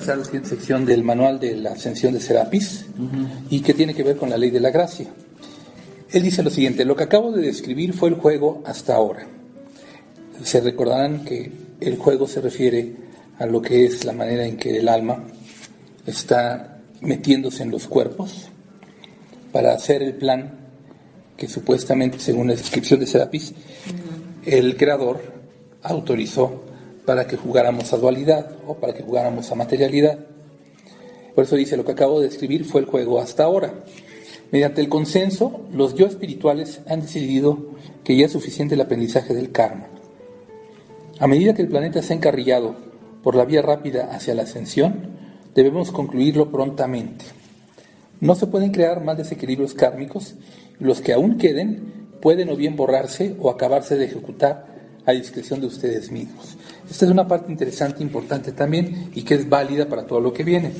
[0.00, 2.86] revisar la siguiente sección del manual de la ascensión de Serapis
[3.50, 5.08] y que tiene que ver con la ley de la gracia.
[6.10, 9.26] Él dice lo siguiente, lo que acabo de describir fue el juego hasta ahora.
[10.42, 12.94] Se recordarán que el juego se refiere
[13.38, 15.22] a lo que es la manera en que el alma
[16.06, 18.48] está metiéndose en los cuerpos
[19.52, 20.60] para hacer el plan
[21.36, 23.52] que supuestamente, según la descripción de Serapis,
[24.46, 25.20] el creador
[25.82, 26.64] autorizó
[27.10, 30.20] para que jugáramos a dualidad o para que jugáramos a materialidad.
[31.34, 33.74] Por eso dice, lo que acabo de describir fue el juego hasta ahora.
[34.52, 37.74] Mediante el consenso, los yo espirituales han decidido
[38.04, 39.88] que ya es suficiente el aprendizaje del karma.
[41.18, 42.76] A medida que el planeta se ha encarrillado
[43.24, 45.10] por la vía rápida hacia la ascensión,
[45.52, 47.24] debemos concluirlo prontamente.
[48.20, 50.36] No se pueden crear más desequilibrios kármicos
[50.78, 54.66] y los que aún queden pueden o bien borrarse o acabarse de ejecutar
[55.06, 56.56] a discreción de ustedes mismos.
[56.90, 60.42] Esta es una parte interesante, importante también y que es válida para todo lo que
[60.42, 60.72] viene.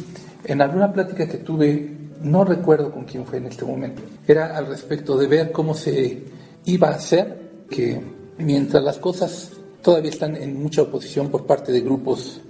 [0.44, 4.66] En alguna plática que tuve, no recuerdo con quién fue en este momento, era al
[4.66, 6.24] respecto de ver cómo se
[6.64, 8.00] iba a hacer que
[8.38, 9.52] mientras las cosas
[9.82, 12.40] todavía están en mucha oposición por parte de grupos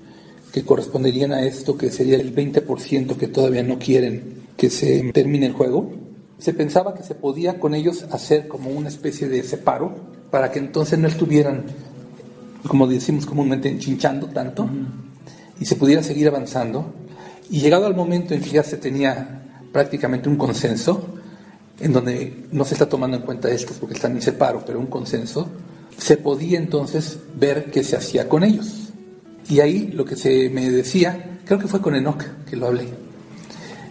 [0.53, 5.47] que corresponderían a esto, que sería el 20% que todavía no quieren que se termine
[5.47, 5.91] el juego,
[6.39, 9.95] se pensaba que se podía con ellos hacer como una especie de separo
[10.31, 11.65] para que entonces no estuvieran,
[12.67, 14.69] como decimos comúnmente, enchinchando tanto
[15.59, 16.95] y se pudiera seguir avanzando.
[17.51, 21.17] Y llegado al momento en que ya se tenía prácticamente un consenso,
[21.81, 24.87] en donde no se está tomando en cuenta estos porque están en separo, pero un
[24.87, 25.49] consenso,
[25.97, 28.91] se podía entonces ver qué se hacía con ellos.
[29.49, 32.87] Y ahí lo que se me decía, creo que fue con Enoch que lo hablé,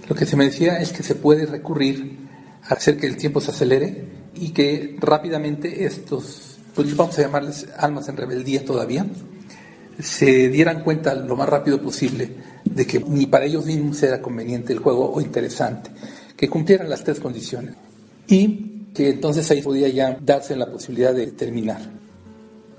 [0.10, 2.18] lo que se me decía es que se puede recurrir
[2.64, 6.49] a hacer que el tiempo se acelere y que rápidamente estos,
[6.84, 9.06] pues vamos a llamarles almas en rebeldía todavía,
[10.02, 12.30] se dieran cuenta lo más rápido posible
[12.64, 15.90] de que ni para ellos mismos era conveniente el juego o interesante,
[16.38, 17.76] que cumplieran las tres condiciones
[18.28, 21.82] y que entonces ahí podía ya darse la posibilidad de terminar.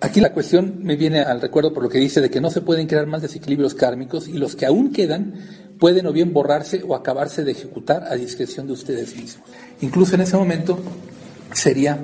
[0.01, 2.63] Aquí la cuestión me viene al recuerdo por lo que dice de que no se
[2.63, 5.35] pueden crear más desequilibrios kármicos y los que aún quedan
[5.79, 9.47] pueden o bien borrarse o acabarse de ejecutar a discreción de ustedes mismos.
[9.83, 10.79] Incluso en ese momento
[11.53, 11.99] sería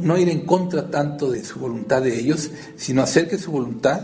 [0.00, 4.00] no ir en contra tanto de su voluntad de ellos, sino hacer que su voluntad,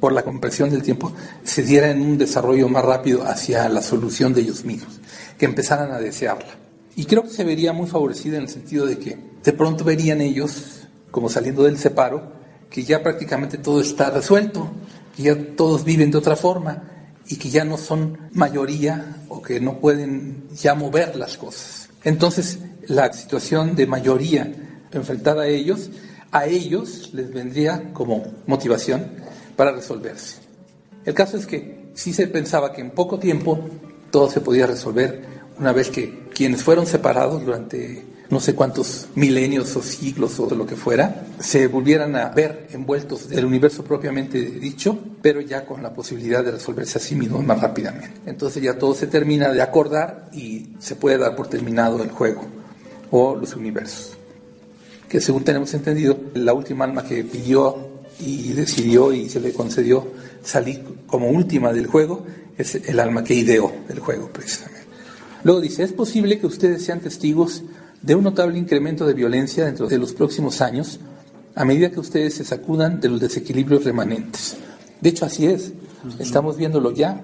[0.00, 1.12] por la compresión del tiempo,
[1.44, 5.00] se diera en un desarrollo más rápido hacia la solución de ellos mismos,
[5.38, 6.54] que empezaran a desearla.
[6.96, 10.20] Y creo que se vería muy favorecida en el sentido de que de pronto verían
[10.20, 12.32] ellos, como saliendo del separo,
[12.70, 14.70] que ya prácticamente todo está resuelto,
[15.14, 16.82] que ya todos viven de otra forma
[17.28, 21.88] y que ya no son mayoría o que no pueden ya mover las cosas.
[22.04, 24.52] Entonces, la situación de mayoría
[24.92, 25.90] enfrentada a ellos,
[26.32, 29.06] a ellos les vendría como motivación
[29.56, 30.36] para resolverse.
[31.04, 33.58] El caso es que sí se pensaba que en poco tiempo
[34.10, 35.24] todo se podía resolver
[35.58, 40.66] una vez que quienes fueron separados durante no sé cuántos milenios o siglos o lo
[40.66, 45.94] que fuera, se volvieran a ver envueltos del universo propiamente dicho, pero ya con la
[45.94, 48.20] posibilidad de resolverse a sí mismos más rápidamente.
[48.26, 52.44] Entonces ya todo se termina de acordar y se puede dar por terminado el juego
[53.10, 54.15] o los universos.
[55.08, 60.06] Que según tenemos entendido, la última alma que pidió y decidió y se le concedió
[60.42, 62.24] salir como última del juego
[62.56, 64.86] es el alma que ideó el juego precisamente.
[65.44, 67.62] Luego dice, es posible que ustedes sean testigos
[68.02, 70.98] de un notable incremento de violencia dentro de los próximos años
[71.54, 74.56] a medida que ustedes se sacudan de los desequilibrios remanentes.
[75.00, 75.72] De hecho, así es.
[76.18, 77.22] Estamos viéndolo ya.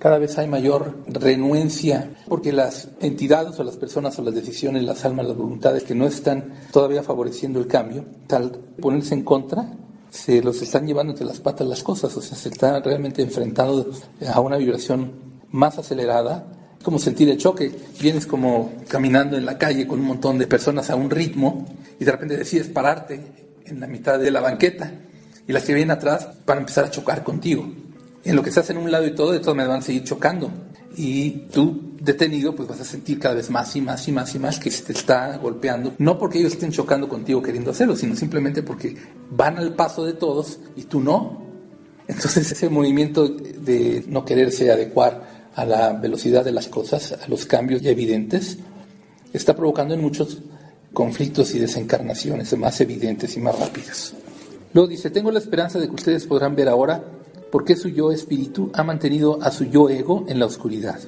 [0.00, 5.04] Cada vez hay mayor renuencia porque las entidades o las personas o las decisiones, las
[5.04, 8.50] almas, las voluntades que no están todavía favoreciendo el cambio, tal
[8.80, 9.76] ponerse en contra,
[10.08, 13.90] se los están llevando entre las patas las cosas, o sea, se están realmente enfrentando
[14.26, 15.12] a una vibración
[15.50, 16.46] más acelerada
[16.82, 17.70] como sentir el choque.
[18.00, 21.66] Vienes como caminando en la calle con un montón de personas a un ritmo
[21.98, 23.20] y de repente decides pararte
[23.66, 24.90] en la mitad de la banqueta
[25.46, 27.66] y las que vienen atrás van a empezar a chocar contigo.
[28.24, 30.04] En lo que estás en un lado y todo, de todas maneras van a seguir
[30.04, 30.50] chocando.
[30.96, 34.38] Y tú, detenido, pues vas a sentir cada vez más y más y más y
[34.38, 35.94] más que se te está golpeando.
[35.98, 38.96] No porque ellos estén chocando contigo queriendo hacerlo, sino simplemente porque
[39.30, 41.42] van al paso de todos y tú no.
[42.08, 47.46] Entonces ese movimiento de no quererse adecuar a la velocidad de las cosas, a los
[47.46, 48.58] cambios ya evidentes,
[49.32, 50.38] está provocando en muchos
[50.92, 54.14] conflictos y desencarnaciones más evidentes y más rápidas.
[54.72, 57.02] Luego dice, tengo la esperanza de que ustedes podrán ver ahora
[57.50, 61.00] por qué su yo espíritu ha mantenido a su yo ego en la oscuridad.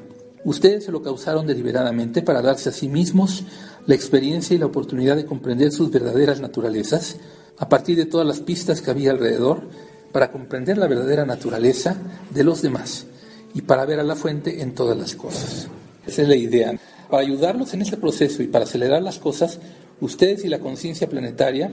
[0.44, 3.44] Ustedes se lo causaron deliberadamente para darse a sí mismos
[3.86, 7.16] la experiencia y la oportunidad de comprender sus verdaderas naturalezas
[7.58, 9.62] a partir de todas las pistas que había alrededor
[10.10, 11.96] para comprender la verdadera naturaleza
[12.30, 13.06] de los demás
[13.54, 15.68] y para ver a la fuente en todas las cosas.
[16.06, 16.74] Esa es la idea.
[17.08, 19.60] Para ayudarlos en este proceso y para acelerar las cosas,
[20.00, 21.70] ustedes y la conciencia planetaria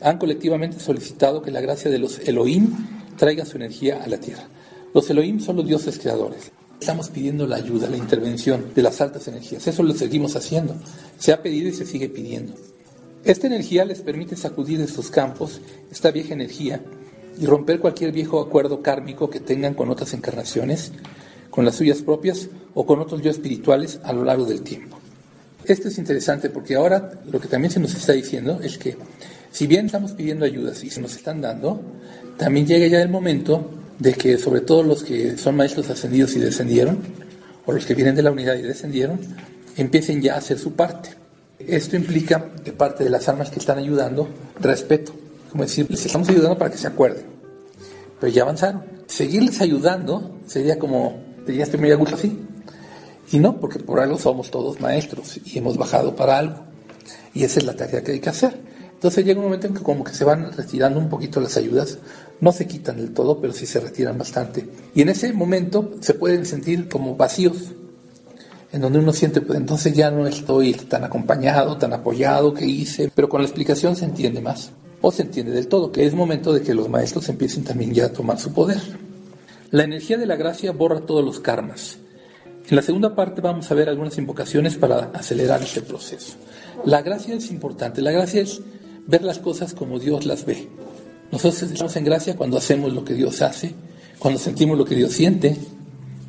[0.00, 2.74] han colectivamente solicitado que la gracia de los Elohim
[3.16, 4.48] traiga su energía a la Tierra.
[4.94, 6.52] Los Elohim son los dioses creadores.
[6.80, 9.66] Estamos pidiendo la ayuda, la intervención de las altas energías.
[9.66, 10.74] Eso lo seguimos haciendo.
[11.18, 12.54] Se ha pedido y se sigue pidiendo.
[13.24, 15.60] Esta energía les permite sacudir de sus campos
[15.92, 16.82] esta vieja energía
[17.38, 20.92] y romper cualquier viejo acuerdo kármico que tengan con otras encarnaciones,
[21.50, 24.98] con las suyas propias o con otros yo espirituales a lo largo del tiempo.
[25.64, 28.96] Esto es interesante porque ahora lo que también se nos está diciendo es que
[29.52, 31.80] si bien estamos pidiendo ayudas y se nos están dando,
[32.38, 36.40] también llega ya el momento de que sobre todo los que son maestros ascendidos y
[36.40, 36.98] descendieron,
[37.66, 39.20] o los que vienen de la unidad y descendieron,
[39.76, 41.10] empiecen ya a hacer su parte.
[41.58, 44.26] Esto implica de parte de las almas que están ayudando
[44.58, 45.12] respeto,
[45.50, 47.24] como decir, les estamos ayudando para que se acuerden,
[48.18, 48.82] pero ya avanzaron.
[49.06, 52.38] Seguirles ayudando sería como, ya estoy muy a gusto así,
[53.30, 56.64] y no, porque por algo somos todos maestros y hemos bajado para algo,
[57.34, 58.71] y esa es la tarea que hay que hacer.
[59.02, 61.98] Entonces llega un momento en que como que se van retirando un poquito las ayudas,
[62.40, 64.64] no se quitan del todo, pero sí se retiran bastante.
[64.94, 67.72] Y en ese momento se pueden sentir como vacíos,
[68.70, 73.10] en donde uno siente, pues entonces ya no estoy tan acompañado, tan apoyado que hice,
[73.12, 74.70] pero con la explicación se entiende más,
[75.00, 78.04] o se entiende del todo, que es momento de que los maestros empiecen también ya
[78.04, 78.80] a tomar su poder.
[79.72, 81.98] La energía de la gracia borra todos los karmas.
[82.70, 86.34] En la segunda parte vamos a ver algunas invocaciones para acelerar este proceso.
[86.84, 88.62] La gracia es importante, la gracia es
[89.06, 90.68] ver las cosas como Dios las ve.
[91.30, 93.74] Nosotros estamos en gracia cuando hacemos lo que Dios hace,
[94.18, 95.56] cuando sentimos lo que Dios siente,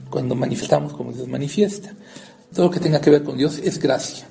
[0.09, 1.93] cuando manifestamos como Dios manifiesta.
[2.53, 4.27] Todo lo que tenga que ver con Dios es gracia.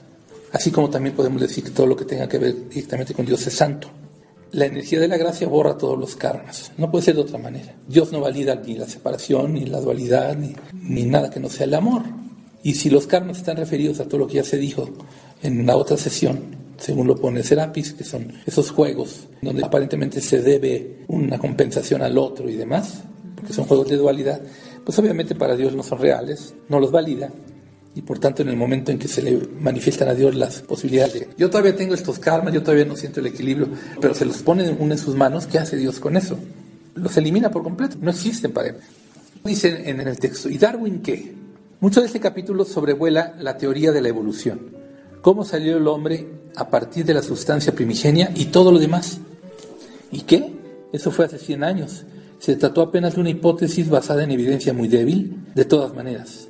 [0.52, 3.46] Así como también podemos decir que todo lo que tenga que ver directamente con Dios
[3.46, 3.88] es santo.
[4.52, 6.72] La energía de la gracia borra todos los karmas.
[6.76, 7.74] No puede ser de otra manera.
[7.88, 11.64] Dios no valida ni la separación, ni la dualidad, ni, ni nada que no sea
[11.64, 12.02] el amor.
[12.62, 14.88] Y si los karmas están referidos a todo lo que ya se dijo
[15.42, 20.42] en la otra sesión, según lo pone Serapis, que son esos juegos donde aparentemente se
[20.42, 23.02] debe una compensación al otro y demás,
[23.36, 24.40] porque son juegos de dualidad,
[24.84, 27.30] pues obviamente para Dios no son reales, no los valida,
[27.94, 31.14] y por tanto en el momento en que se le manifiestan a Dios las posibilidades
[31.14, 33.68] de, yo todavía tengo estos karmas, yo todavía no siento el equilibrio,
[34.00, 36.36] pero se los pone uno en sus manos, ¿qué hace Dios con eso?
[36.96, 38.76] Los elimina por completo, no existen para él.
[39.44, 41.32] Dicen en el texto, ¿y Darwin qué?
[41.78, 44.82] Mucho de este capítulo sobrevuela la teoría de la evolución
[45.22, 46.26] cómo salió el hombre
[46.56, 49.18] a partir de la sustancia primigenia y todo lo demás.
[50.10, 50.52] ¿Y qué?
[50.92, 52.04] Eso fue hace 100 años.
[52.38, 56.48] Se trató apenas de una hipótesis basada en evidencia muy débil, de todas maneras.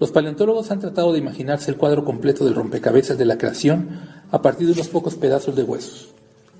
[0.00, 4.00] Los paleontólogos han tratado de imaginarse el cuadro completo del rompecabezas de la creación
[4.30, 6.08] a partir de unos pocos pedazos de huesos.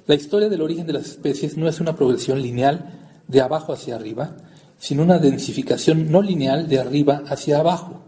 [0.06, 2.98] La historia del origen de las especies no es una progresión lineal
[3.28, 4.36] de abajo hacia arriba,
[4.78, 8.02] sino una densificación no lineal de arriba hacia abajo.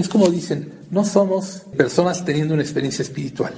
[0.00, 3.52] Es como dicen, no somos personas teniendo una experiencia espiritual,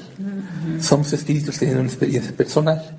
[0.81, 2.99] somos espíritus teniendo una experiencia personal.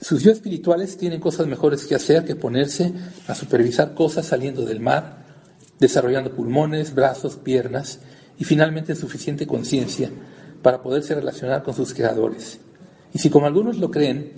[0.00, 2.92] Sus yo espirituales tienen cosas mejores que hacer que ponerse
[3.26, 5.24] a supervisar cosas saliendo del mar,
[5.80, 7.98] desarrollando pulmones, brazos, piernas
[8.38, 10.08] y finalmente suficiente conciencia
[10.62, 12.60] para poderse relacionar con sus creadores.
[13.12, 14.30] Y si como algunos lo creen,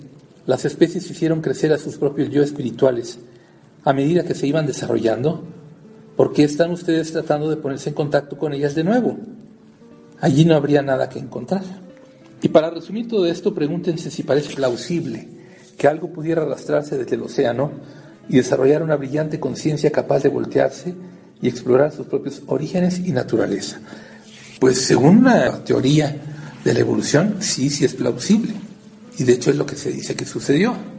[0.47, 3.19] las especies hicieron crecer a sus propios yo espirituales
[3.83, 5.43] a medida que se iban desarrollando,
[6.15, 9.17] ¿Por qué están ustedes tratando de ponerse en contacto con ellas de nuevo?
[10.19, 11.63] Allí no habría nada que encontrar.
[12.41, 15.27] Y para resumir todo esto, pregúntense si parece plausible
[15.77, 17.71] que algo pudiera arrastrarse desde el océano
[18.29, 20.93] y desarrollar una brillante conciencia capaz de voltearse
[21.41, 23.81] y explorar sus propios orígenes y naturaleza.
[24.59, 26.15] Pues según una teoría
[26.63, 28.53] de la evolución, sí, sí es plausible.
[29.17, 30.92] Y de hecho es lo que se dice que sucedió.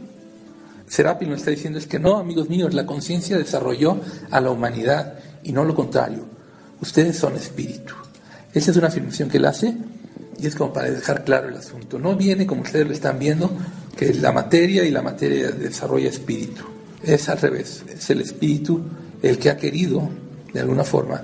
[0.87, 3.99] Serapis nos está diciendo es que no, amigos míos, la conciencia desarrolló
[4.31, 6.25] a la humanidad y no lo contrario.
[6.81, 7.93] Ustedes son espíritu.
[8.53, 9.75] Esa es una afirmación que él hace
[10.39, 11.97] y es como para dejar claro el asunto.
[11.99, 13.49] No viene como ustedes lo están viendo,
[13.97, 16.63] que la materia y la materia desarrolla espíritu.
[17.03, 17.83] Es al revés.
[17.87, 18.81] Es el espíritu
[19.21, 20.09] el que ha querido,
[20.53, 21.21] de alguna forma,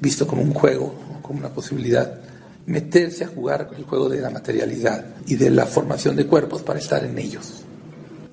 [0.00, 2.20] visto como un juego, como una posibilidad,
[2.66, 6.78] meterse a jugar el juego de la materialidad y de la formación de cuerpos para
[6.78, 7.64] estar en ellos.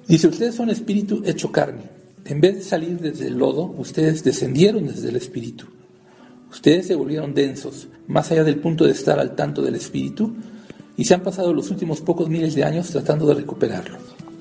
[0.07, 1.83] Dice, ustedes son espíritu hecho carne.
[2.25, 5.65] En vez de salir desde el lodo, ustedes descendieron desde el espíritu.
[6.49, 10.33] Ustedes se volvieron densos, más allá del punto de estar al tanto del espíritu,
[10.95, 13.97] y se han pasado los últimos pocos miles de años tratando de recuperarlo.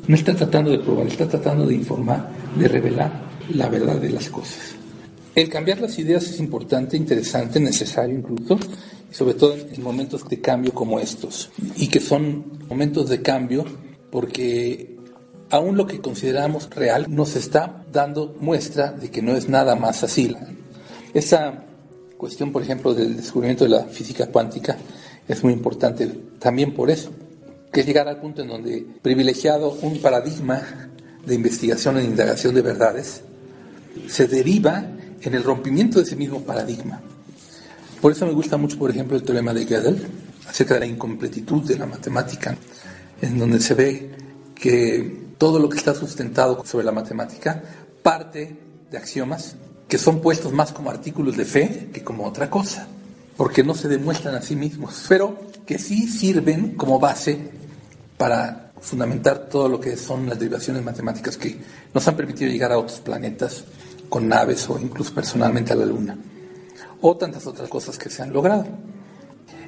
[0.06, 4.30] No está tratando de probar, está tratando de informar, de revelar la verdad de las
[4.30, 4.76] cosas.
[5.34, 8.58] El cambiar las ideas es importante, interesante, necesario incluso,
[9.10, 13.64] y sobre todo en momentos de cambio como estos, y que son momentos de cambio
[14.10, 14.95] porque
[15.50, 20.02] aún lo que consideramos real nos está dando muestra de que no es nada más
[20.02, 20.34] así.
[21.14, 21.64] Esa
[22.16, 24.76] cuestión, por ejemplo, del descubrimiento de la física cuántica
[25.28, 26.06] es muy importante
[26.38, 27.10] también por eso,
[27.72, 30.62] que es llegar al punto en donde privilegiado un paradigma
[31.24, 33.22] de investigación e indagación de verdades
[34.08, 34.86] se deriva
[35.22, 37.00] en el rompimiento de ese mismo paradigma.
[38.00, 40.06] Por eso me gusta mucho, por ejemplo, el teorema de Gödel
[40.48, 42.56] acerca de la incompletitud de la matemática,
[43.20, 44.10] en donde se ve
[44.54, 47.62] que todo lo que está sustentado sobre la matemática
[48.02, 48.58] parte
[48.90, 49.56] de axiomas
[49.88, 52.86] que son puestos más como artículos de fe que como otra cosa,
[53.36, 57.50] porque no se demuestran a sí mismos, pero que sí sirven como base
[58.16, 61.58] para fundamentar todo lo que son las derivaciones matemáticas que
[61.92, 63.64] nos han permitido llegar a otros planetas
[64.08, 66.16] con naves o incluso personalmente a la Luna,
[67.00, 68.66] o tantas otras cosas que se han logrado.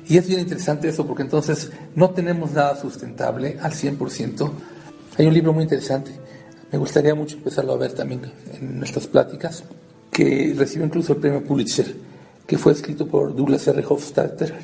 [0.08, 4.50] Y es bien interesante eso porque entonces no tenemos nada sustentable al 100%.
[5.18, 6.12] Hay un libro muy interesante,
[6.70, 8.20] me gustaría mucho empezarlo a ver también
[8.52, 9.64] en nuestras pláticas,
[10.12, 11.92] que recibió incluso el premio Pulitzer,
[12.46, 13.84] que fue escrito por Douglas R.
[13.88, 14.54] Hofstadter,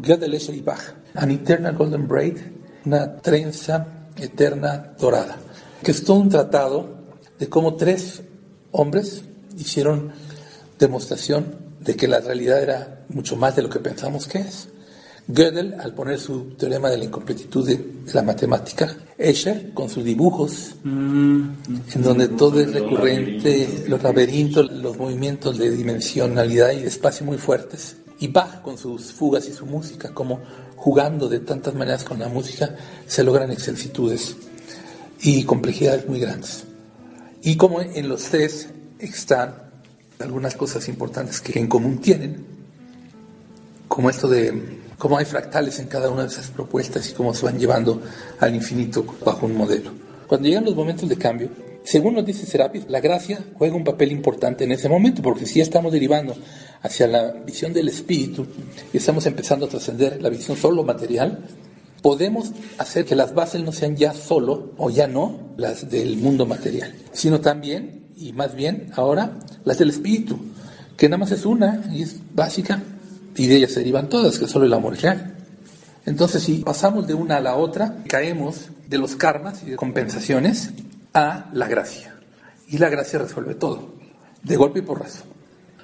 [0.00, 2.38] Gödel y Bach, An Eternal Golden Braid,
[2.84, 5.36] una trenza eterna dorada,
[5.82, 6.90] que es todo un tratado
[7.36, 8.22] de cómo tres
[8.70, 9.24] hombres
[9.58, 10.12] hicieron
[10.78, 14.68] demostración de que la realidad era mucho más de lo que pensamos que es.
[15.26, 20.74] Gödel, al poner su teorema de la incompletitud de, la matemática, Escher, con sus dibujos,
[20.84, 21.56] en
[22.02, 27.96] donde todo es recurrente, los laberintos, los movimientos de dimensionalidad y de espacio muy fuertes,
[28.18, 30.40] y Bach con sus fugas y su música, como
[30.76, 32.76] jugando de tantas maneras con la música,
[33.06, 34.36] se logran excelsitudes
[35.22, 36.64] y complejidades muy grandes.
[37.42, 39.54] Y como en los tres están
[40.18, 42.44] algunas cosas importantes que en común tienen,
[43.88, 47.44] como esto de cómo hay fractales en cada una de esas propuestas y cómo se
[47.44, 48.00] van llevando
[48.40, 49.90] al infinito bajo un modelo.
[50.26, 51.48] Cuando llegan los momentos de cambio,
[51.84, 55.58] según nos dice Serapis, la gracia juega un papel importante en ese momento, porque si
[55.58, 56.34] ya estamos derivando
[56.82, 58.46] hacia la visión del espíritu
[58.92, 61.44] y estamos empezando a trascender la visión solo material,
[62.00, 66.46] podemos hacer que las bases no sean ya solo o ya no las del mundo
[66.46, 70.38] material, sino también, y más bien ahora, las del espíritu,
[70.96, 72.82] que nada más es una y es básica,
[73.36, 75.34] y de ellas se derivan todas, que solo el amor es real.
[76.06, 80.70] Entonces, si pasamos de una a la otra, caemos de los karmas y de compensaciones
[81.14, 82.14] a la gracia.
[82.68, 83.94] Y la gracia resuelve todo,
[84.42, 85.24] de golpe y porrazo.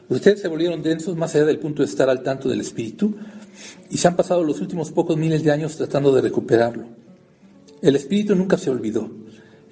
[0.09, 3.14] Ustedes se volvieron densos más allá del punto de estar al tanto del espíritu
[3.88, 6.85] y se han pasado los últimos pocos miles de años tratando de recuperarlo.
[7.80, 9.09] El espíritu nunca se olvidó.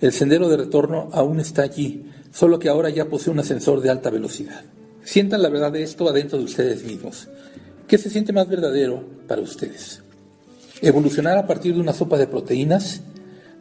[0.00, 3.90] El sendero de retorno aún está allí, solo que ahora ya posee un ascensor de
[3.90, 4.62] alta velocidad.
[5.02, 7.28] Sientan la verdad de esto adentro de ustedes mismos.
[7.88, 10.02] ¿Qué se siente más verdadero para ustedes?
[10.82, 13.00] ¿Evolucionar a partir de una sopa de proteínas,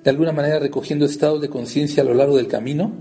[0.04, 2.92] de alguna manera recogiendo estados de conciencia a lo largo del camino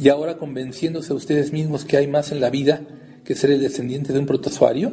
[0.00, 2.80] y ahora convenciéndose a ustedes mismos que hay más en la vida
[3.24, 4.92] que ser el descendiente de un protozoario?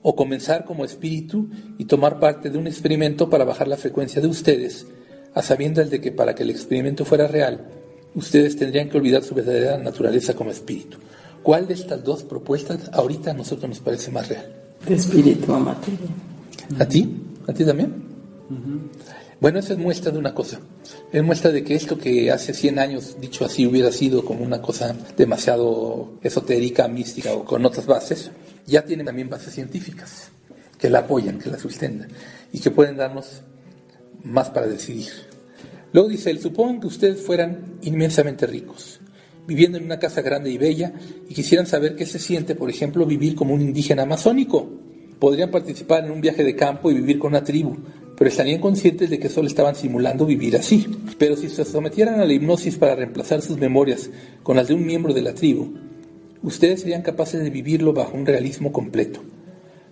[0.00, 4.28] ¿O comenzar como espíritu y tomar parte de un experimento para bajar la frecuencia de
[4.28, 4.86] ustedes,
[5.34, 7.66] a sabiendas de que para que el experimento fuera real,
[8.14, 10.96] ustedes tendrían que olvidar su verdadera naturaleza como espíritu?
[11.42, 14.61] ¿Cuál de estas dos propuestas ahorita a nosotros nos parece más real?
[14.86, 16.08] De espíritu a materia.
[16.78, 17.16] ¿A ti?
[17.46, 18.02] ¿A ti también?
[19.40, 20.60] Bueno, eso es muestra de una cosa.
[21.10, 24.62] Es muestra de que esto que hace 100 años, dicho así, hubiera sido como una
[24.62, 28.30] cosa demasiado esotérica, mística o con otras bases,
[28.66, 30.28] ya tiene también bases científicas
[30.78, 32.08] que la apoyan, que la sustentan
[32.52, 33.42] y que pueden darnos
[34.22, 35.10] más para decidir.
[35.92, 39.00] Luego dice él, supongan que ustedes fueran inmensamente ricos
[39.46, 40.92] viviendo en una casa grande y bella
[41.28, 44.68] y quisieran saber qué se siente, por ejemplo, vivir como un indígena amazónico.
[45.18, 47.76] Podrían participar en un viaje de campo y vivir con una tribu,
[48.16, 50.86] pero estarían conscientes de que solo estaban simulando vivir así.
[51.18, 54.10] Pero si se sometieran a la hipnosis para reemplazar sus memorias
[54.42, 55.72] con las de un miembro de la tribu,
[56.42, 59.22] ustedes serían capaces de vivirlo bajo un realismo completo,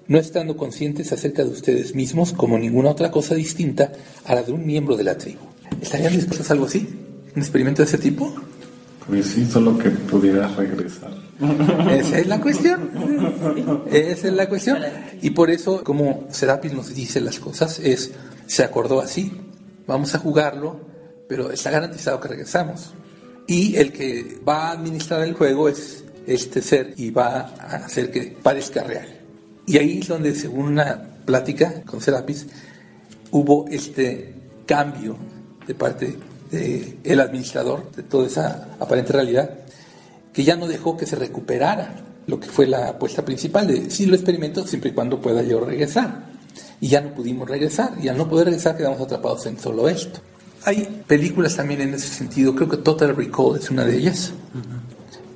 [0.08, 3.92] no estando conscientes acerca de ustedes mismos como ninguna otra cosa distinta
[4.24, 5.40] a la de un miembro de la tribu.
[5.80, 6.88] ¿Estarían dispuestos a algo así?
[7.34, 8.34] ¿Un experimento de ese tipo?
[9.10, 11.10] Pues sí, solo que pudieras regresar.
[11.90, 12.90] Esa es la cuestión.
[13.90, 14.78] Esa es la cuestión.
[15.20, 18.12] Y por eso, como Serapis nos dice las cosas, es,
[18.46, 19.32] se acordó así,
[19.84, 20.80] vamos a jugarlo,
[21.28, 22.92] pero está garantizado que regresamos.
[23.48, 28.12] Y el que va a administrar el juego es este ser y va a hacer
[28.12, 29.08] que parezca real.
[29.66, 32.46] Y ahí es donde, según una plática con Serapis,
[33.32, 34.34] hubo este
[34.66, 35.16] cambio
[35.66, 36.16] de parte
[36.52, 39.50] el administrador de toda esa aparente realidad,
[40.32, 41.94] que ya no dejó que se recuperara
[42.26, 45.60] lo que fue la apuesta principal de si lo experimento siempre y cuando pueda yo
[45.60, 46.30] regresar.
[46.80, 50.20] Y ya no pudimos regresar, y al no poder regresar quedamos atrapados en solo esto.
[50.64, 54.32] Hay películas también en ese sentido, creo que Total Recall es una de ellas,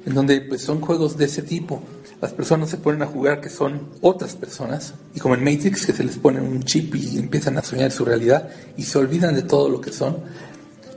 [0.07, 1.83] en donde pues son juegos de ese tipo,
[2.21, 5.93] las personas se ponen a jugar que son otras personas, y como en Matrix, que
[5.93, 9.43] se les pone un chip y empiezan a soñar su realidad y se olvidan de
[9.43, 10.19] todo lo que son,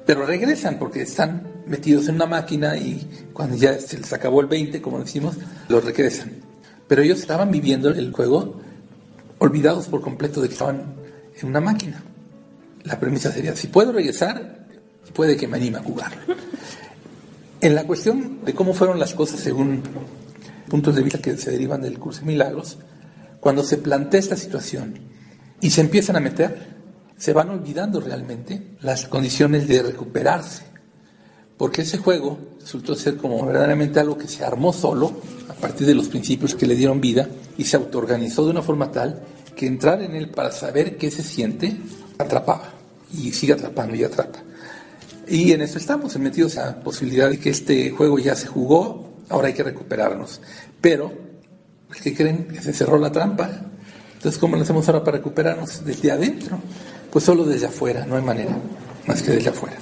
[0.07, 4.47] pero regresan porque están metidos en una máquina y cuando ya se les acabó el
[4.47, 5.35] 20, como decimos,
[5.67, 6.31] los regresan.
[6.87, 8.61] Pero ellos estaban viviendo el juego
[9.37, 10.95] olvidados por completo de que estaban
[11.37, 12.01] en una máquina.
[12.85, 14.65] La premisa sería, si puedo regresar,
[15.13, 16.21] puede que me anime a jugarlo.
[17.59, 19.83] En la cuestión de cómo fueron las cosas según
[20.69, 22.77] puntos de vista que se derivan del curso de milagros,
[23.41, 24.99] cuando se plantea esta situación
[25.59, 26.76] y se empiezan a meter,
[27.17, 30.63] se van olvidando realmente las condiciones de recuperarse.
[31.57, 35.95] Porque ese juego resultó ser como verdaderamente algo que se armó solo a partir de
[35.95, 39.23] los principios que le dieron vida y se autoorganizó de una forma tal
[39.55, 41.75] que entrar en él para saber qué se siente
[42.19, 42.73] atrapaba
[43.11, 44.39] y sigue atrapando y atrapa.
[45.27, 49.17] Y en eso estamos, metidos a la posibilidad de que este juego ya se jugó,
[49.29, 50.39] ahora hay que recuperarnos.
[50.79, 51.11] Pero,
[52.01, 52.47] ¿qué creen?
[52.47, 53.49] Que se cerró la trampa.
[54.13, 55.83] Entonces, ¿cómo lo hacemos ahora para recuperarnos?
[55.83, 56.59] Desde adentro.
[57.11, 58.57] Pues solo desde afuera, no hay manera,
[59.07, 59.77] más que desde afuera.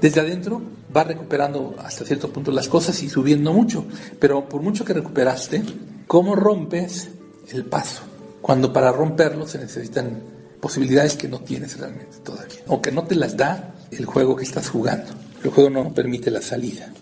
[0.00, 0.62] Desde adentro
[0.94, 3.84] va recuperando hasta cierto punto las cosas y subiendo mucho,
[4.18, 5.62] pero por mucho que recuperaste,
[6.06, 7.10] ¿cómo rompes
[7.52, 8.02] el paso?
[8.40, 10.22] Cuando para romperlo se necesitan
[10.60, 14.44] posibilidades que no tienes realmente todavía, o que no te las da el juego que
[14.44, 15.10] estás jugando.
[15.44, 16.92] El juego no permite la salida.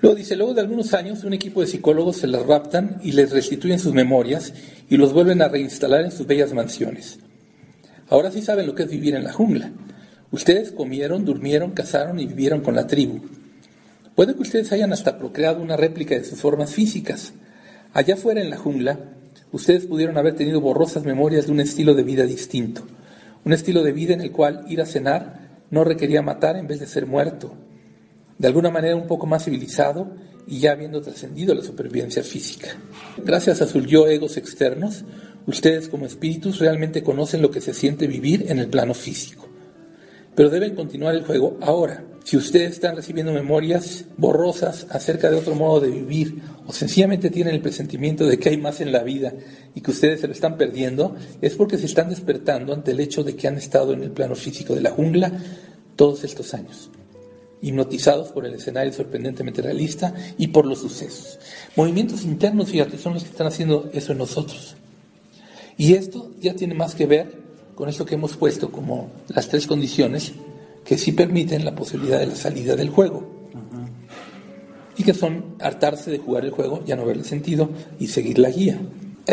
[0.00, 3.30] Luego dice, luego de algunos años un equipo de psicólogos se las raptan y les
[3.30, 4.52] restituyen sus memorias
[4.88, 7.18] y los vuelven a reinstalar en sus bellas mansiones.
[8.10, 9.70] Ahora sí saben lo que es vivir en la jungla.
[10.32, 13.20] Ustedes comieron, durmieron, cazaron y vivieron con la tribu.
[14.16, 17.32] Puede que ustedes hayan hasta procreado una réplica de sus formas físicas.
[17.92, 18.98] Allá fuera en la jungla,
[19.52, 22.82] ustedes pudieron haber tenido borrosas memorias de un estilo de vida distinto.
[23.44, 26.80] Un estilo de vida en el cual ir a cenar no requería matar en vez
[26.80, 27.54] de ser muerto.
[28.38, 30.16] De alguna manera un poco más civilizado
[30.48, 32.70] y ya habiendo trascendido la supervivencia física.
[33.24, 35.04] Gracias a sus yo egos externos,
[35.46, 39.48] Ustedes como espíritus realmente conocen lo que se siente vivir en el plano físico.
[40.34, 42.04] Pero deben continuar el juego ahora.
[42.24, 47.54] Si ustedes están recibiendo memorias borrosas acerca de otro modo de vivir o sencillamente tienen
[47.54, 49.32] el presentimiento de que hay más en la vida
[49.74, 53.24] y que ustedes se lo están perdiendo, es porque se están despertando ante el hecho
[53.24, 55.32] de que han estado en el plano físico de la jungla
[55.96, 56.90] todos estos años,
[57.62, 61.38] hipnotizados por el escenario sorprendentemente realista y por los sucesos.
[61.74, 64.76] Movimientos internos, fíjate, son los que están haciendo eso en nosotros.
[65.76, 67.40] Y esto ya tiene más que ver
[67.74, 70.32] con esto que hemos puesto como las tres condiciones
[70.84, 73.40] que sí permiten la posibilidad de la salida del juego.
[74.96, 78.50] Y que son hartarse de jugar el juego, ya no verle sentido y seguir la
[78.50, 78.78] guía.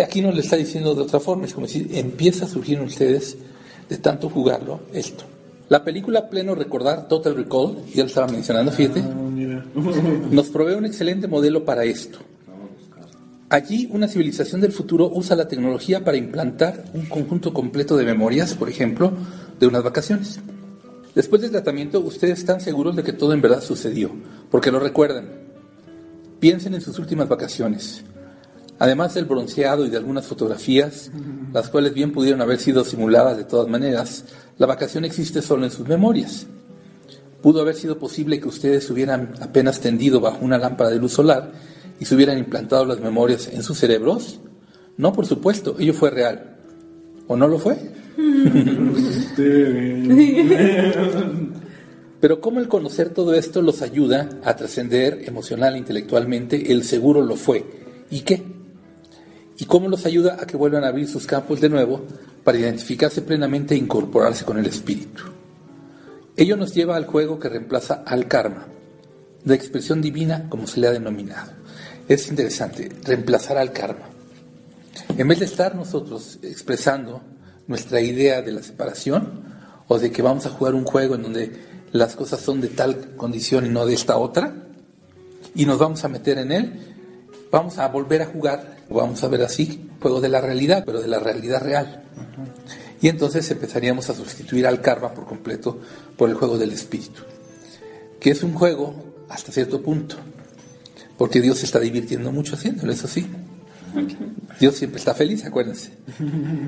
[0.02, 2.86] Aquí nos lo está diciendo de otra forma, es como decir, empieza a surgir en
[2.86, 3.38] ustedes
[3.90, 5.26] de tanto jugarlo esto.
[5.70, 9.64] La película Pleno Recordar, Total Recall, ya lo estaba mencionando, fíjate, ah,
[10.32, 12.20] nos provee un excelente modelo para esto.
[13.50, 18.54] Allí una civilización del futuro usa la tecnología para implantar un conjunto completo de memorias,
[18.56, 19.14] por ejemplo,
[19.58, 20.42] de unas vacaciones.
[21.16, 24.12] Después del tratamiento, ustedes están seguros de que todo en verdad sucedió,
[24.52, 25.30] porque lo recuerdan.
[26.42, 28.04] Piensen en sus últimas vacaciones.
[28.80, 31.10] Además del bronceado y de algunas fotografías,
[31.54, 34.26] las cuales bien pudieron haber sido simuladas de todas maneras,
[34.58, 36.48] la vacación existe solo en sus memorias.
[37.42, 41.54] Pudo haber sido posible que ustedes hubieran apenas tendido bajo una lámpara de luz solar
[42.00, 44.40] y se hubieran implantado las memorias en sus cerebros?
[44.98, 46.58] No, por supuesto, ello fue real.
[47.28, 47.78] ¿O no lo fue?
[52.20, 57.22] Pero cómo el conocer todo esto los ayuda a trascender emocional e intelectualmente, el seguro
[57.22, 57.64] lo fue.
[58.10, 58.44] ¿Y qué?
[59.60, 62.04] ¿Y cómo los ayuda a que vuelvan a abrir sus campos de nuevo
[62.44, 65.24] para identificarse plenamente e incorporarse con el espíritu?
[66.36, 68.68] Ello nos lleva al juego que reemplaza al karma,
[69.44, 71.52] de expresión divina como se le ha denominado
[72.08, 74.10] es interesante, reemplazar al karma.
[75.18, 77.22] En vez de estar nosotros expresando
[77.68, 79.44] nuestra idea de la separación
[79.88, 81.52] o de que vamos a jugar un juego en donde
[81.92, 84.54] las cosas son de tal condición y no de esta otra,
[85.56, 86.96] y nos vamos a meter en él,
[87.52, 91.08] vamos a volver a jugar, vamos a ver así, juego de la realidad, pero de
[91.08, 92.04] la realidad real.
[93.02, 95.80] Y entonces empezaríamos a sustituir al karma por completo
[96.16, 97.22] por el juego del espíritu,
[98.20, 98.94] que es un juego
[99.30, 100.16] hasta cierto punto,
[101.18, 103.28] porque Dios se está divirtiendo mucho haciéndolo, eso sí.
[104.60, 105.92] Dios siempre está feliz, acuérdense.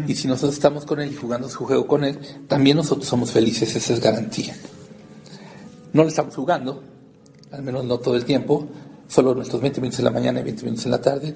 [0.07, 3.31] Y si nosotros estamos con Él y jugando su juego con Él, también nosotros somos
[3.31, 4.55] felices, esa es garantía.
[5.93, 6.83] No le estamos jugando,
[7.51, 8.67] al menos no todo el tiempo,
[9.07, 11.35] solo nuestros 20 minutos en la mañana y 20 minutos en la tarde.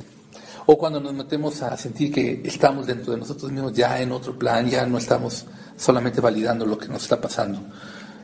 [0.66, 4.38] O cuando nos metemos a sentir que estamos dentro de nosotros mismos ya en otro
[4.38, 5.46] plan, ya no estamos
[5.76, 7.60] solamente validando lo que nos está pasando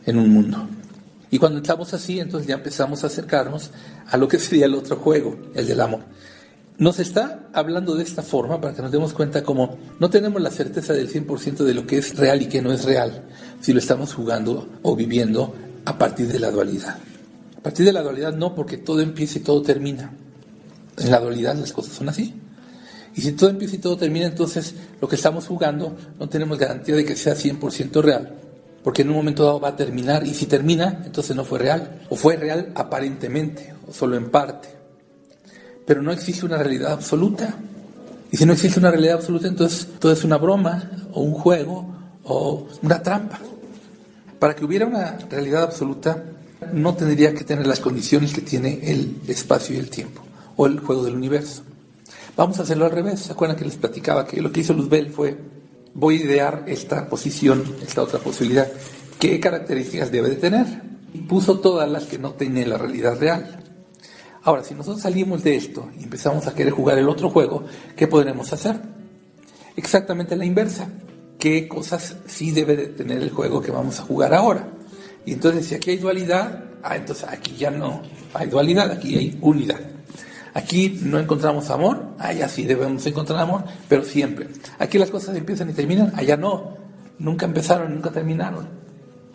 [0.06, 0.68] en un mundo.
[1.32, 3.72] Y cuando estamos así, entonces ya empezamos a acercarnos
[4.08, 6.02] a lo que sería el otro juego, el del amor.
[6.80, 10.50] Nos está hablando de esta forma para que nos demos cuenta como no tenemos la
[10.50, 13.28] certeza del 100% de lo que es real y que no es real,
[13.60, 15.54] si lo estamos jugando o viviendo
[15.86, 16.98] a partir de la dualidad.
[17.58, 20.14] A partir de la dualidad no, porque todo empieza y todo termina.
[20.98, 22.34] En la dualidad las cosas son así.
[23.14, 26.96] Y si todo empieza y todo termina, entonces lo que estamos jugando no tenemos garantía
[26.96, 28.34] de que sea 100% real,
[28.90, 32.02] porque en un momento dado va a terminar y si termina, entonces no fue real,
[32.10, 34.68] o fue real aparentemente, o solo en parte.
[35.86, 37.54] Pero no existe una realidad absoluta.
[38.32, 41.86] Y si no existe una realidad absoluta, entonces todo es una broma, o un juego,
[42.24, 43.38] o una trampa.
[44.40, 46.24] Para que hubiera una realidad absoluta,
[46.74, 50.24] no tendría que tener las condiciones que tiene el espacio y el tiempo,
[50.56, 51.62] o el juego del universo.
[52.36, 53.20] Vamos a hacerlo al revés.
[53.20, 55.38] ¿Se acuerdan que les platicaba que lo que hizo Luzbel fue,
[55.94, 58.68] voy a idear esta posición, esta otra posibilidad,
[59.20, 60.66] qué características debe de tener?
[61.14, 63.64] Y puso todas las que no tienen la realidad real.
[64.44, 68.08] Ahora, si nosotros salimos de esto y empezamos a querer jugar el otro juego, ¿qué
[68.08, 68.80] podremos hacer?
[69.76, 70.90] Exactamente la inversa.
[71.38, 74.68] ¿Qué cosas sí debe de tener el juego que vamos a jugar ahora?
[75.26, 78.02] Y entonces, si aquí hay dualidad, ah, entonces aquí ya no
[78.34, 79.80] hay dualidad, aquí hay unidad.
[80.54, 84.48] Aquí no encontramos amor, allá sí debemos encontrar amor, pero siempre.
[84.80, 86.78] Aquí las cosas empiezan y terminan, allá no.
[87.20, 88.68] Nunca empezaron, nunca terminaron.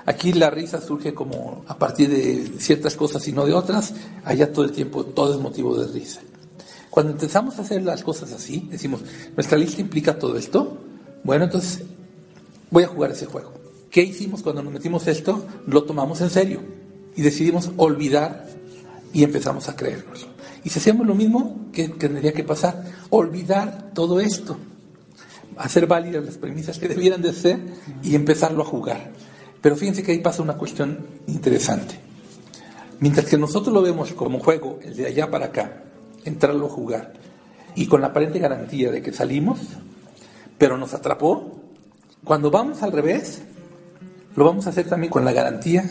[0.07, 4.53] Aquí la risa surge como a partir de ciertas cosas y no de otras, allá
[4.53, 6.21] todo el tiempo todo es motivo de risa.
[6.91, 9.01] Cuando empezamos a hacer las cosas así, decimos,
[9.35, 10.79] nuestra lista implica todo esto,
[11.23, 11.83] bueno, entonces
[12.71, 13.53] voy a jugar ese juego.
[13.91, 15.47] ¿Qué hicimos cuando nos metimos esto?
[15.67, 16.61] Lo tomamos en serio
[17.17, 18.47] y decidimos olvidar
[19.13, 20.27] y empezamos a creernos.
[20.65, 22.85] Y si hacemos lo mismo, ¿qué tendría que pasar?
[23.11, 24.57] Olvidar todo esto,
[25.59, 27.59] hacer válidas las premisas que debieran de ser
[28.03, 29.13] y empezarlo a jugar.
[29.61, 31.99] Pero fíjense que ahí pasa una cuestión interesante.
[33.01, 35.83] Mientras que nosotros lo vemos como juego, el de allá para acá,
[36.25, 37.13] entrarlo a jugar,
[37.75, 39.61] y con la aparente garantía de que salimos,
[40.57, 41.61] pero nos atrapó,
[42.25, 43.43] cuando vamos al revés,
[44.35, 45.85] lo vamos a hacer también con la garantía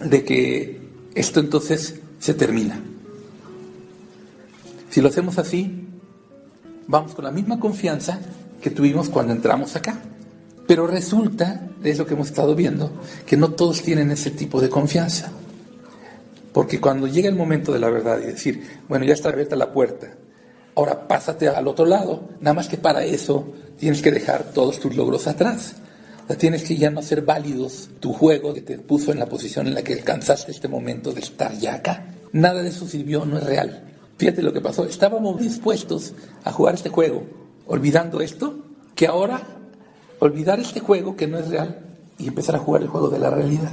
[0.00, 0.80] de que
[1.14, 2.80] esto entonces se termina.
[4.92, 5.88] Si lo hacemos así,
[6.86, 8.20] vamos con la misma confianza
[8.60, 9.98] que tuvimos cuando entramos acá.
[10.66, 12.92] Pero resulta, es lo que hemos estado viendo,
[13.24, 15.32] que no todos tienen ese tipo de confianza.
[16.52, 19.72] Porque cuando llega el momento de la verdad y decir, bueno, ya está abierta la
[19.72, 20.08] puerta,
[20.74, 24.94] ahora pásate al otro lado, nada más que para eso tienes que dejar todos tus
[24.94, 25.72] logros atrás.
[26.24, 29.26] O sea, tienes que ya no hacer válidos tu juego que te puso en la
[29.26, 32.08] posición en la que alcanzaste este momento de estar ya acá.
[32.32, 33.88] Nada de eso sirvió, no es real.
[34.22, 34.84] Fíjate lo que pasó.
[34.84, 36.12] Estábamos dispuestos
[36.44, 37.24] a jugar este juego,
[37.66, 38.54] olvidando esto,
[38.94, 39.42] que ahora
[40.20, 41.80] olvidar este juego que no es real
[42.18, 43.72] y empezar a jugar el juego de la realidad.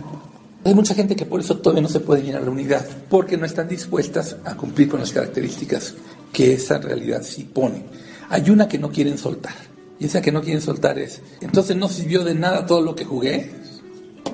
[0.63, 3.45] Hay mucha gente que por eso todavía no se puede llenar la unidad, porque no
[3.45, 5.93] están dispuestas a cumplir con las características
[6.33, 7.83] que esa realidad sí pone.
[8.29, 9.53] Hay una que no quieren soltar,
[9.99, 13.05] y esa que no quieren soltar es, entonces no sirvió de nada todo lo que
[13.05, 13.51] jugué.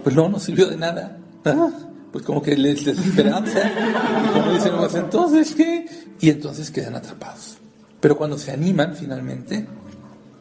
[0.01, 1.17] Pues no, no sirvió de nada.
[2.15, 3.59] Pues como que les desesperanza.
[4.31, 5.85] como dicen, pues entonces qué?
[6.21, 7.57] Y entonces quedan atrapados.
[7.99, 9.67] Pero cuando se animan finalmente,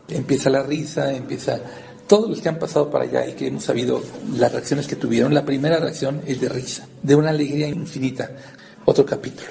[0.07, 1.59] empieza la risa, empieza
[2.07, 4.01] todos los que han pasado para allá y que hemos sabido
[4.37, 8.31] las reacciones que tuvieron, la primera reacción es de risa, de una alegría infinita.
[8.85, 9.51] Otro capítulo.